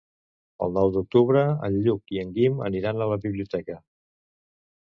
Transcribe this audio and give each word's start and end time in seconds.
El 0.67 0.71
nou 0.77 0.89
d'octubre 0.95 1.43
en 1.69 1.77
Lluc 1.87 2.15
i 2.17 2.21
en 2.23 2.31
Guim 2.39 2.65
aniran 2.71 3.05
a 3.05 3.09
la 3.15 3.19
biblioteca. 3.27 3.81